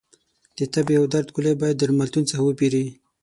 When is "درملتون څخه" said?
1.79-2.43